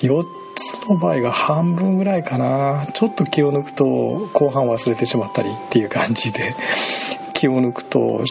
[0.00, 0.24] 4
[0.54, 2.86] つの場合が半分ぐらいかな。
[2.92, 3.84] ちょっと気を抜くと
[4.32, 6.54] 後半忘れてしまったりっていう感じで。
[7.34, 8.24] 気を抜くと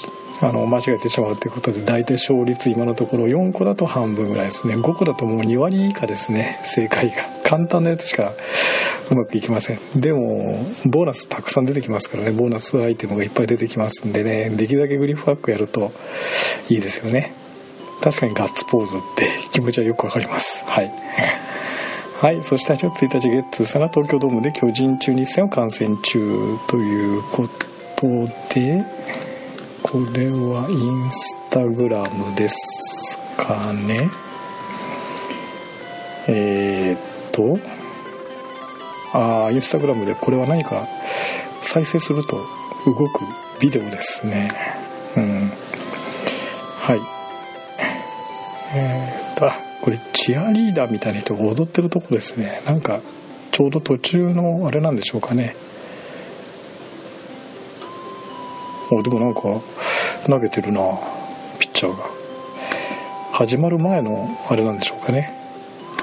[0.43, 4.75] あの間違えてしまうということで大体勝率今のところ4個だと半分ぐらいですね。
[4.75, 6.60] 5個だともう2割以下ですね。
[6.63, 7.15] 正解が。
[7.45, 8.34] 簡単なやつしか
[9.10, 9.79] うまくいきません。
[9.95, 12.32] でもボーナスたくさん出てきますからね。
[12.32, 14.49] ボーナスアイテムがいっぱい出てきますんでね。
[14.49, 15.93] できるだけグリフハックやると
[16.69, 17.34] いいですよね。
[18.01, 20.65] 確かにガッツポーズって 気持ちはよくわかります。
[20.65, 20.91] はい。
[22.19, 26.19] はい、そして8月1日ゲッツーさんが東京ドームで巨人中日戦を観戦中
[26.67, 27.47] というこ
[27.97, 28.84] とで
[29.93, 34.10] これはインスタグラムですかね。
[36.27, 37.60] えー、っと
[39.15, 40.88] ああインスタグラムでこれは何か
[41.62, 42.38] 再生すると
[42.88, 43.21] 動く
[43.60, 44.49] ビデオですね。
[45.15, 45.51] うん。
[46.79, 47.01] はい。
[48.75, 49.53] えー、っとあ
[49.84, 52.63] これチアリーダーみたいな人が踊ってるとこですね。
[52.65, 52.99] なんか
[53.51, 55.56] ちょうど途中のあれなんでしょうかね。
[58.95, 59.41] おでもなんか
[60.25, 60.82] 投げてるな
[61.60, 62.23] ピッチャーが。
[63.32, 65.34] 始まる前のあれなんでしょうかね。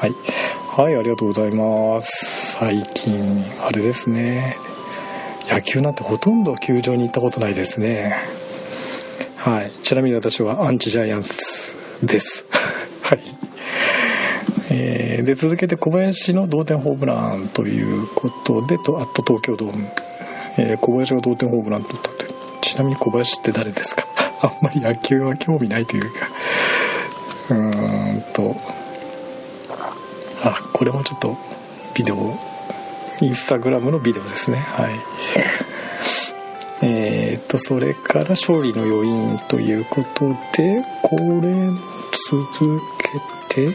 [0.01, 0.13] はい。
[0.69, 2.57] はいありがとうございます。
[2.59, 4.57] 最近あれですね。
[5.49, 8.17] 野球なんてほとんど球場に行ったことないですね。
[9.37, 9.71] はい。
[9.83, 12.45] ちなみに私はアンチジャイアンツです。
[13.03, 13.21] はい。
[14.71, 19.89] えー、で続けて小林の同点ホームランということでとあと東京ドーム、
[20.57, 22.20] えー、小林が同点ホームラン取った
[22.71, 24.05] ちなみに小林って誰ですか？
[24.43, 26.29] あんまり野球は興味ないというか。
[27.51, 28.57] うーんと。
[30.43, 31.37] あこれもちょっと
[31.95, 32.39] ビデオ
[33.21, 34.65] インスタグラムのビデオですね。
[34.77, 34.91] はい。
[36.83, 41.53] えー、とそれから勝利の余韻ということでこれ
[42.31, 42.81] 続
[43.51, 43.75] けて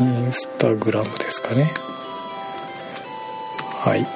[0.00, 1.72] インスタグラムですかね。
[3.80, 4.06] はい。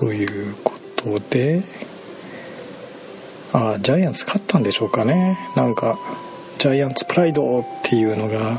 [0.00, 1.62] ということで
[3.52, 5.38] あジャイアンツ勝ったんでしょうかね。
[5.56, 5.98] なんか
[6.58, 8.58] ジャイアンツプライドっていうのが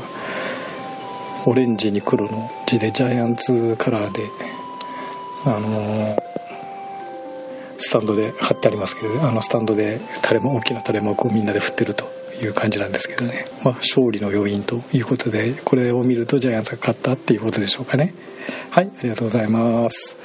[1.44, 4.22] オレンジに黒の字でジャイアンツカラーで
[5.44, 6.16] あの
[7.76, 12.04] スタンドで貼ってありますけどあのスタンドで垂れも大きな垂れ幕をみんなで振ってると
[12.40, 18.14] いう感じなんですけどね、まあ、勝利の要因ということでこれを見るとジャイアンツが勝ったっていうことでしょうかね。
[18.70, 20.16] はいありがとうございます。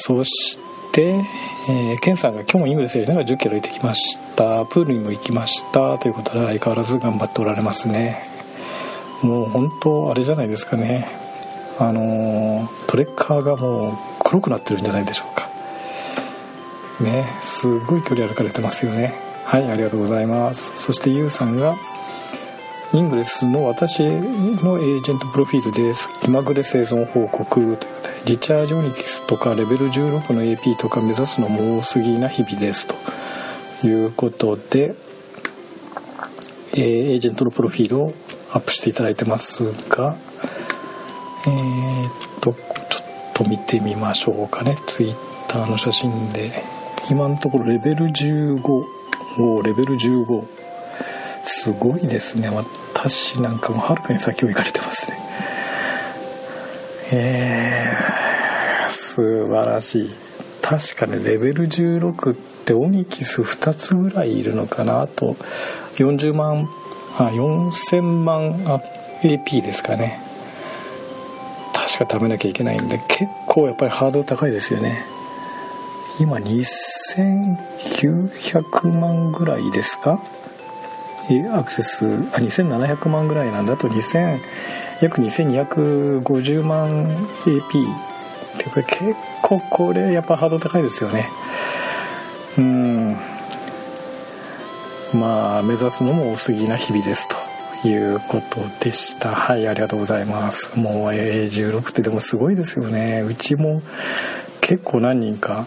[0.00, 0.58] そし
[0.92, 1.24] て
[1.70, 4.64] えー、ケンさんが今日もイングレスやりながら1 0キロ行ってきました。
[4.64, 5.98] プールにも行きました。
[5.98, 8.22] ということで相変わらず頑張っておられますね。
[9.22, 11.06] もう本当あれじゃないですかね。
[11.78, 13.92] あの、トレッカーがもう
[14.24, 15.48] 黒くなってるんじゃないでしょうか。
[17.04, 19.14] ねすごい距離歩かれてますよね。
[19.44, 20.72] はいありがとうございます。
[20.76, 21.76] そしてユウさんが
[22.94, 26.08] イングレスの私のエージェントプロフィールです。
[26.20, 34.94] 気まぐれ生存報告というリチャージョニキスとかレベル16の AP とか目指すのも多すぎな日々ですということで、
[36.72, 38.12] えー、エージェントのプロフィールを
[38.52, 40.16] アップしていただいてますが
[41.46, 44.76] えー、っとちょっと見てみましょうかね。
[44.86, 46.50] Twitter の写真で。
[47.10, 48.84] 今のところレベル15
[49.38, 50.44] おレベル15
[51.42, 52.50] すごいですね。
[52.50, 55.27] 私なんかもはるかに先を行かれてますね。
[57.12, 57.86] え、
[58.88, 60.10] 素晴らしい。
[60.62, 65.34] 確かねレベル16ってオニキス2つぐらいいるのかなあと
[65.94, 66.68] 40万
[67.18, 68.52] あ4000万
[69.22, 70.20] AP ですかね。
[71.72, 75.02] 確か食べなきゃいけないんで結構やっぱりハードル高いですよね。
[76.20, 80.20] 今2900万ぐらいですか？
[81.54, 83.78] アクセスあ2700万ぐらいなんだ。
[83.78, 84.38] と2000
[85.00, 91.28] 約2250万 AP ってこれ結構これやっぱハード高いですよね。
[92.58, 93.16] うん。
[95.14, 99.34] まあ目指すのも多すぎな日々ですということでした。
[99.34, 100.78] はいありがとうございます。
[100.78, 103.22] もう A16 ってでもすごいですよね。
[103.22, 103.82] うちも
[104.60, 105.66] 結構何人か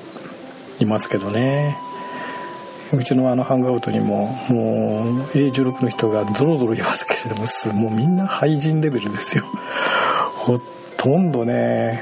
[0.80, 1.78] いますけどね。
[2.97, 7.45] うちのあのハングアウトにももう A16 の人がぞろぞろいますけれども
[7.80, 9.45] もうみんな廃人レベルですよ。
[10.36, 10.60] ほ
[10.97, 12.01] とんどね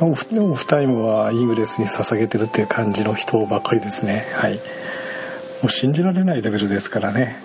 [0.00, 4.26] オフタイムはイングレスに捧げてるっていう感じの人ばっかりですね。
[4.32, 4.54] はい。
[4.54, 4.60] も
[5.64, 7.42] う信じられないレベルですからね。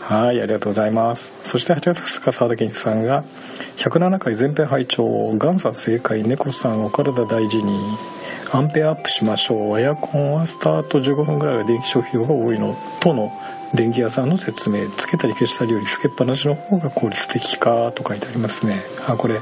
[0.00, 1.32] はいありがとうございます。
[1.42, 3.24] そして8月2日沢田健一さんが
[3.78, 7.76] 107回全編拝聴ガンさん正解猫さんお体大事に。
[8.52, 9.80] アンペアアップしましょう。
[9.80, 13.32] エアコンはスタート15分ぐらいが電気消費量が多いのとの
[13.74, 18.80] 電気屋さんの説明つけたり消したりよりつけっぱなしの方が効率的かと書いてありますね。
[19.06, 19.40] あこれ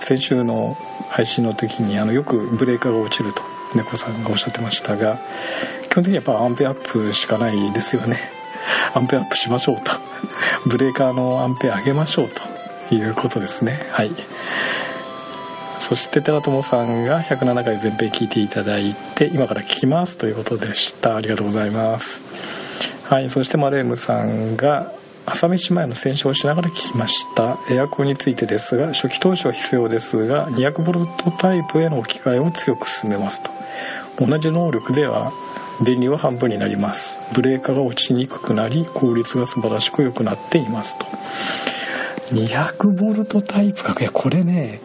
[0.00, 0.76] 先週の
[1.08, 3.42] 配信の時にあのよくブレーカーが落ちると
[3.74, 5.18] 猫さんがおっしゃってましたが
[5.90, 8.30] 基本的にやっぱアンペアアップしかないですよね。
[8.94, 9.92] アンペアアップしましょうと。
[10.68, 13.80] ブレーカーのアンペア上げましょうということですね。
[13.90, 14.10] はい。
[15.80, 21.16] そして寺友さんが107回全編聞いていただいて今から聞きますということでした。
[21.16, 22.22] ありがとうございます。
[23.04, 24.92] はいそしてマレームさんが
[25.24, 27.58] 朝飯前の洗車をしながら聞きました。
[27.70, 33.50] エアコンについてですが初期投資は必要ですが 200V タイプへの置き換えを強く進めますと。
[34.26, 35.32] 同じ能力では
[35.82, 37.18] 電流は半分になります。
[37.34, 41.06] ブレーカーが落ちにくくなり効率が素晴らしく良くなっていますと。
[42.34, 43.94] 200V タイプか。
[44.00, 44.80] いやこれね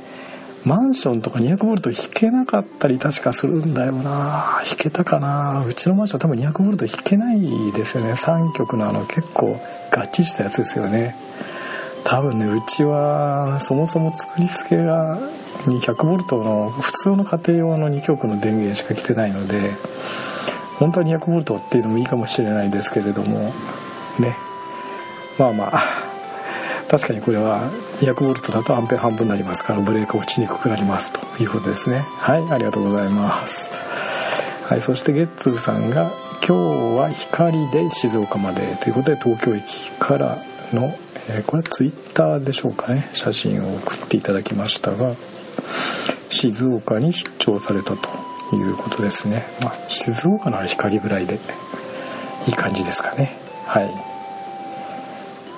[0.65, 4.61] マンションとか 200V 引けなかったり確かするんだよな。
[4.69, 5.65] 引けたかな。
[5.65, 8.13] うちのマンション多分 200V 引けないですよね。
[8.13, 9.59] 3極のあの結構
[9.91, 11.15] ガッチリしたやつですよね。
[12.05, 15.17] 多分ねうちはそもそも作り付けが
[15.65, 19.71] 200V の普通の家庭用の2極の電源しか来てないので
[20.77, 23.53] 本当は 200V っていうのもいいかもしれないですけれども。
[24.19, 24.37] ね。
[25.37, 25.79] まあまあ。
[26.89, 27.71] 確かにこれは
[28.03, 31.99] 200V だとアンペア半分になりますからブレーカー落ちにくくなりますということですね。
[32.17, 33.71] はいありがとうございます。
[34.65, 36.11] はいそしてゲッツーさんが
[36.45, 40.37] 今日は光で静岡までということで東京駅から
[40.73, 40.93] の、
[41.29, 45.15] えー、これはツイッターでしょうかね写真を送っていただきましたが
[46.29, 48.09] 静岡に出張されたと
[48.55, 51.39] いうことですね、まあ、静岡のあれ光ぐらいで
[52.47, 53.37] いい感じですかね。
[53.65, 54.12] はい。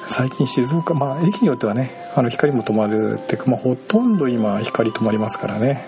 [0.08, 5.86] 最近静岡まあ駅によってはねあの光も止まるっていうか、まあ、ほとんど今光止まりますからね。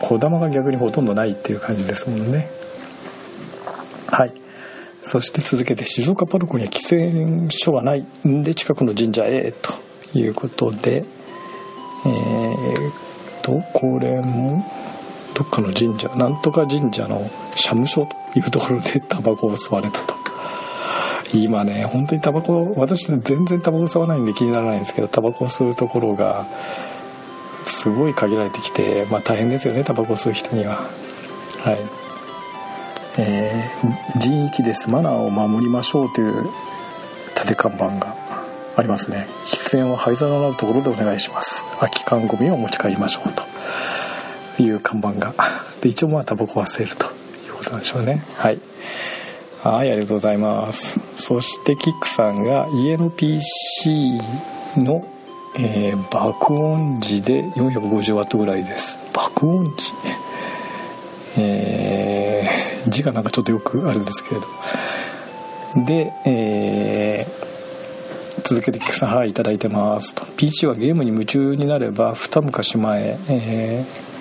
[0.00, 2.48] こだまが逆にほとんどないっていう感じですもんね。
[4.08, 4.32] はい。
[5.02, 11.04] そして続けて静岡パルコには喫煙所がないんで近くの神社へということで
[12.04, 12.92] えー、っ
[13.42, 14.64] とこれも
[15.34, 20.21] どっかの神社なんとか神社の社務所というところでタバコを吸われたと。
[21.32, 26.46] 今ね本当にタバコ私全然タバコ吸わないんで気にならないんですけどタバコを吸うところが
[27.64, 30.76] すごい限られてきてまあ大変ですよねタバコ吸う人には。
[30.76, 31.78] はい。
[33.18, 34.90] えー、人域です。
[34.90, 36.48] マナーを守りましょうという
[37.34, 38.16] 縦看板が
[38.76, 39.28] ありますね。
[39.44, 41.64] 喫煙は灰皿のあるところでお願いします。
[41.78, 43.42] 空き缶ゴミを持ち帰りましょうと。
[44.62, 45.34] いう看板が。
[45.80, 47.06] で一応まあタバコは吸えると
[47.46, 48.22] いうことなんでしょうね。
[48.36, 48.58] はい。
[49.62, 50.98] はいありがとうございます。
[51.14, 54.18] そしてキックさんが家の PC
[54.76, 55.06] の、
[55.56, 58.98] えー、爆音時で 450W ぐらいです。
[59.14, 59.92] 爆音時？
[61.38, 65.86] えー、字がなんかちょっとよくあるんですけれど。
[65.86, 70.12] で、えー、続けてキックさんはいいただいてます。
[70.16, 74.12] と PC はゲームに夢中になれば二昔前えー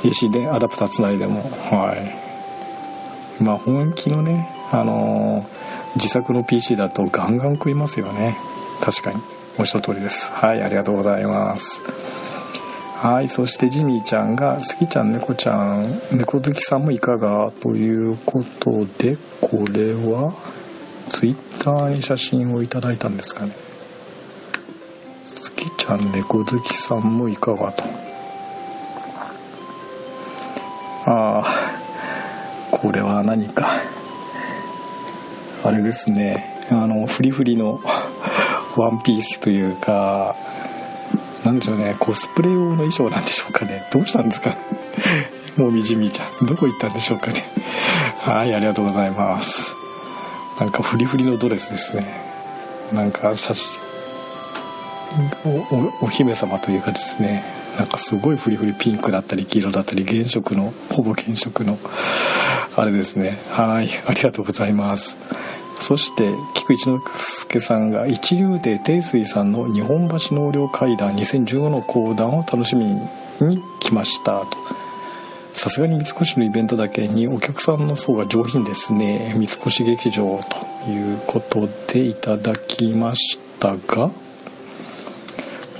[0.04, 1.42] 石でアダプターつないでも。
[1.70, 1.96] は
[3.40, 3.42] い。
[3.42, 8.36] まあ本気のねあのー、自作の PC だとガンガン食いますよね。
[8.80, 9.20] 確かに。
[9.58, 10.32] おっしゃる通りです。
[10.32, 11.82] はいありがとうございます。
[13.00, 20.32] はいそしてジミーちゃんが「好きちゃん猫ちゃん猫好きさんもいかが?」ということでこれは
[21.12, 23.52] ツイッターに写真をいただいたんですかね。
[23.52, 27.84] 好きちゃん猫好きさんもいかがと。
[31.06, 31.44] ああ
[32.72, 33.68] これは何か。
[35.64, 36.66] あれですね。
[36.72, 37.80] あのフリフリの
[38.76, 40.34] ワンピースというか
[41.48, 43.88] なんでしょうねコスプレ用の衣装なんでしょうかね。
[43.90, 44.54] どうしたんですか？
[45.56, 46.46] もみじみちゃん。
[46.46, 47.42] どこ行ったんでしょうかね。
[48.20, 49.74] はいありがとうございます。
[50.60, 52.06] なんかフリフリのドレスですね。
[52.92, 53.78] なんか写真
[56.02, 57.42] おお姫様というかですね。
[57.78, 61.78] なんかすごいフリフリピンクだったり黄色だったり原色のほぼ原色の
[62.76, 63.38] あれですね。
[63.50, 65.16] はいありがとうございます。
[65.80, 74.40] そして菊一之助さんが一流で定水さんの日本橋納涼会談2015の講談を楽しみに来ました。
[74.40, 74.58] と
[75.54, 79.34] さすがに三越のイベントだけにお客さんの層が上品ですね。
[79.36, 80.40] 三越劇場
[80.84, 84.10] ということでいただきましたが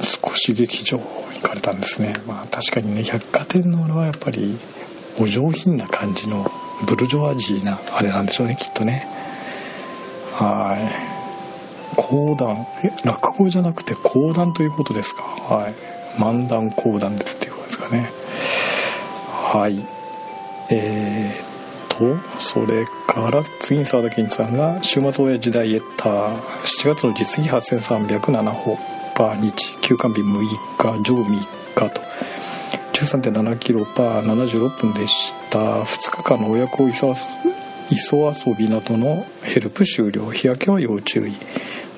[0.01, 2.15] 三越劇場行かれたんですね。
[2.27, 4.59] まあ確かにね百貨店の俺はやっぱり
[5.21, 6.51] お上品な感じの
[6.87, 9.18] ブルジョワジーなあれなんでしょうねきっとね。
[10.39, 11.97] はい。
[11.97, 12.67] 講談？
[12.85, 15.23] え落語じゃなくて講談ということですか？
[15.23, 15.75] はい。
[16.21, 18.11] 漫談講談ですっていうことですかね。
[19.53, 19.85] はい。
[20.71, 28.79] えー、とそれから次に澤田健一さんが「週末親時代エッター」7月の実績8307歩。
[29.15, 29.77] パー日。
[29.81, 30.41] 休館日6
[30.79, 31.47] 日上3日
[31.91, 32.01] と。
[32.93, 33.85] 13.7キロ。
[33.87, 35.59] パー76分でした。
[35.83, 37.15] 2日間の親子を急
[37.91, 41.35] 磯遊びなどのヘルプ終了日焼けは要注意。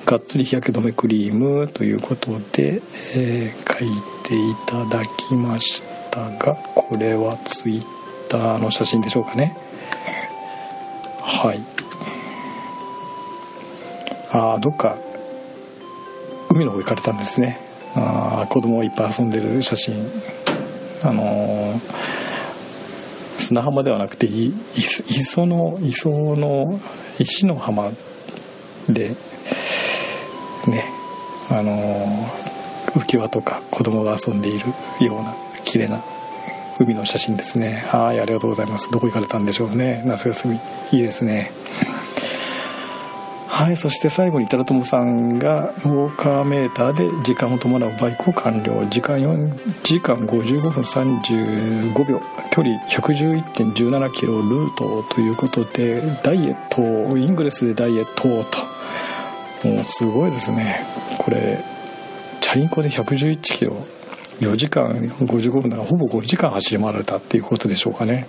[0.05, 2.81] がっつり日焼け止めクリームということで、
[3.15, 3.89] えー、書い
[4.23, 7.83] ていただきましたがこれはツイッ
[8.29, 9.55] ターの写真でしょうかね。
[11.21, 11.59] はい。
[14.31, 14.97] ああどっか
[16.49, 17.59] 海の方行かれたんですね。
[17.95, 19.95] あ子供がいっぱい遊んでる写真。
[21.03, 22.20] あのー
[23.51, 26.79] 砂浜ではなくて磯の磯の
[27.19, 27.91] 石の浜
[28.87, 29.09] で
[30.67, 30.85] ね
[31.49, 31.75] あの
[32.93, 34.65] 浮き輪とか子供が遊んでいる
[35.05, 35.35] ような
[35.65, 36.01] 綺麗な
[36.79, 37.83] 海の写真ですね。
[37.89, 38.89] はいありがとうございます。
[38.89, 40.01] どこ行かれたんでしょうね。
[40.05, 40.59] 夏休み。
[40.93, 41.51] いいですね。
[43.61, 48.85] はいそして最後にタラトモさんがウォーカーメーターで時間を伴うバイクを完了。
[48.87, 52.19] 時間4時間55分35秒。
[52.49, 59.67] 距離111.17キロルートということでダイエットイングレスでダイエットと。
[59.67, 60.83] もうすごいですね。
[61.19, 61.63] これ
[62.39, 63.75] チャリンコで111キロ。
[64.39, 68.25] 4時間55分だからほぼ5時間走り回られたっていうことでしょうかね。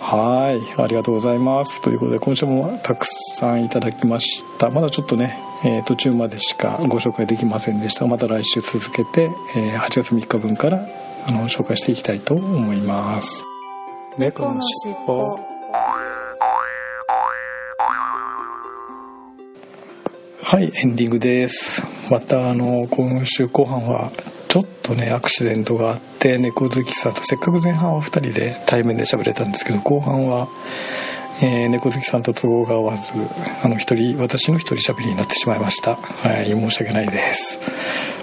[0.00, 1.80] はいありがとうございます。
[1.80, 4.70] ということで今週もたくさんいただきました。
[4.70, 8.06] まだちょっとね、えー、途中までしかご紹介できませんでした。
[8.06, 10.86] また来週続けて、えー、8月3日分から
[11.28, 13.44] あの紹介していきたいと思います。
[14.18, 15.40] 猫のしっぽ。
[20.42, 21.82] はいエンディングです。
[22.10, 24.12] またあの今週後半は
[24.48, 30.48] ちょっとねアクシデントがあって猫好きさんとせっかく前半は2人で対面で喋れたんですけど後半は、
[31.42, 33.12] えー、猫好きさんと都合が合わず
[33.62, 35.96] あの一人私の一人喋りになってしまいました。
[35.96, 37.58] はい申し訳ないです。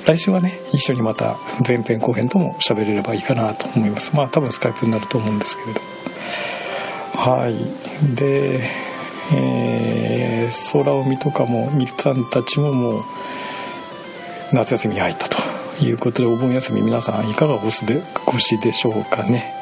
[0.06, 4.16] 来週はね一緒にまた前編後編とも喋れればいいかなと思います。
[4.16, 5.82] まあ多分スカイプになると思うんですけれど。
[7.20, 8.16] はい。
[8.16, 8.62] で
[9.32, 13.04] えー、空海とかもみっつんたちももう
[14.52, 15.43] 夏休みに入ったと。
[15.82, 17.65] いうことでお盆休み皆さんいかがお過
[18.26, 19.53] ごしでしょうかね。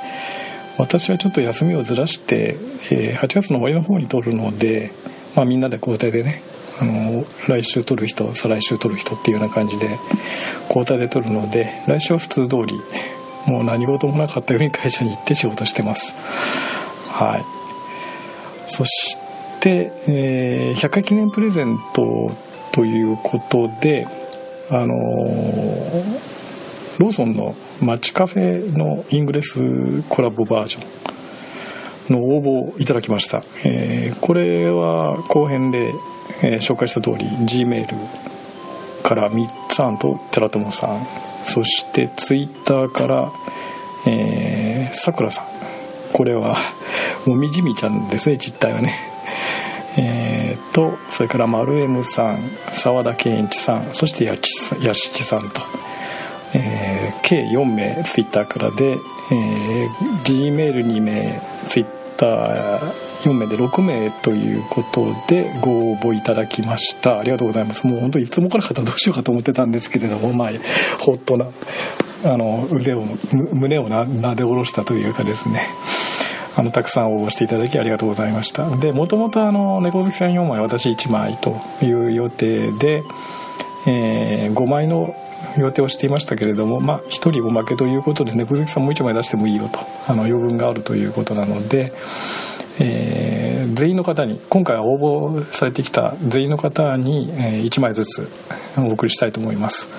[0.78, 2.58] 私はちょっと休みをずらして、
[2.92, 4.92] えー、8月の終わりの方に取るので、
[5.36, 6.42] まあ、みんなで交代でね
[6.82, 9.90] あの来週取る人再来週取る人っていうような感じで
[10.68, 12.74] 交代で取るので来週は普通通り
[13.46, 16.16] もう何事もなかったように会社に行って仕事してます。
[17.10, 17.46] はい。
[18.68, 19.18] そし
[19.60, 22.32] て、えー、100回記念プレゼント
[22.72, 24.08] ということで
[24.72, 24.96] あの
[26.98, 35.94] ローソンの街カフェのイングレスコラボバージョンの応募いただきました、えー、これは後編で、
[36.42, 37.98] えー、紹介した通り G メール
[39.04, 41.06] からミッツァンと寺友さん
[41.46, 43.32] そしてツイッターから
[44.94, 45.46] さくらさん。
[46.12, 46.58] これは
[47.26, 49.11] もみじみちゃんですね実態はね、
[50.74, 52.40] とそれから丸 M さん
[52.72, 54.36] 澤田健一さんそしてや
[54.94, 55.62] しさんと、
[56.56, 61.86] えー、計4名ツイッターからで、えー、G メール2名ツイッ
[62.18, 67.20] ター4名で6名ということでご応募いただきました。
[67.20, 67.86] ありがとうございます。
[67.86, 70.52] もう本当いつもから方どうしようかと思ってたんですけれどもまあ
[71.00, 71.46] ほっとな
[72.24, 73.04] あの腕を
[73.54, 75.68] 胸をななで下ろしたというかですね。
[76.56, 78.70] あのたくさん応募していただきありがとうございました。
[78.78, 83.04] でもともと猫好きさん4枚私1枚という予定で、
[83.88, 85.16] えー、5枚の
[85.58, 91.92] 予定をしていましたけれども、まあ、1人おまけということで猫好きさんもう1枚出してもいいよとあの余分があるということなので、
[92.80, 98.30] えー、全員の方に今回は応募されてきた全員の方に、え、1枚ずつ
[98.78, 99.90] お送りしたいと思います。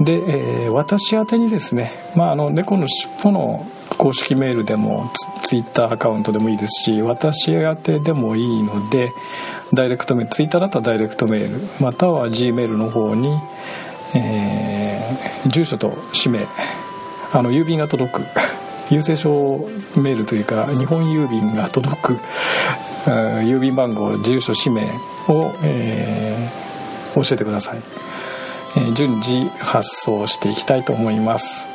[0.00, 3.66] で、えー、私宛にですね、まあ、あの猫の尻尾の
[3.96, 5.10] 公式メールでも
[5.42, 9.12] ツイッターアカウントでもいいですし私宛てでもいいので
[9.72, 13.28] ダイレクトメールツイッターだったらダイレクトメールまたは G メールの方に、
[14.14, 16.46] えー、住所と氏名
[17.32, 18.22] あの郵便が届く。
[18.88, 19.68] 郵政省
[20.00, 22.18] メールというか日本郵便が届く
[23.06, 24.82] 郵便番号住所氏名
[25.28, 27.78] を、えー、教えてください、
[28.76, 31.66] えー、順次発送していきたいと思います、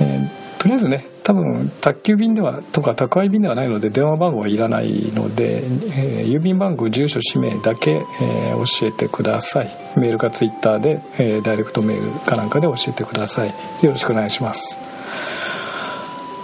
[0.00, 9.68] えー、とりあえずね多分宅急便ではとか宅配便ではないので電話番号はいらないので、えー、郵便番号住所氏名だけ、えー、教えてください。
[9.98, 13.50] メールかツイッターで、えー、ダイレクトメールかなんかで教えてください。
[13.82, 14.78] よろしくお願いします。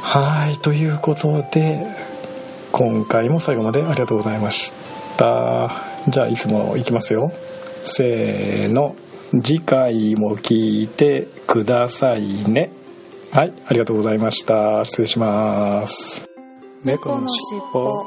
[0.02, 1.86] はいということで
[2.72, 4.70] 今回も最後までありがとうございまし
[5.16, 5.70] た。
[6.08, 7.32] じゃあいつも行きますよ。
[7.84, 8.96] せーの。
[9.42, 12.70] 次回も聞いてくださいね。
[13.32, 14.84] はいありがとうございました。
[14.84, 16.28] 失礼します。
[16.84, 18.04] 猫のしっぽ。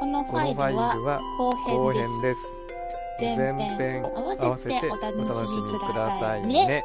[0.00, 0.60] このファイル
[1.04, 2.62] は後編です。
[3.20, 3.36] 前
[3.76, 6.84] 編合わせてお楽しみくださいね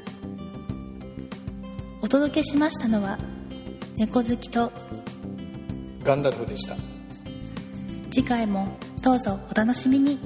[2.01, 3.17] お届けしましたのは
[3.95, 4.71] 猫好きと
[6.03, 6.75] ガンダルフでした。
[8.09, 8.67] 次回も
[9.03, 10.17] どうぞお楽しみに